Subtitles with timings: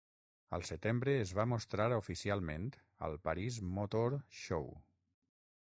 [0.57, 2.67] Al setembre es va mostrar oficialment
[3.09, 4.71] al Paris Motor Show.